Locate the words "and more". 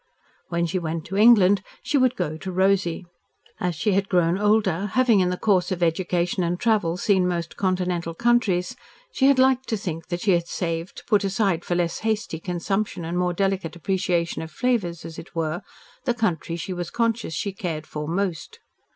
13.05-13.31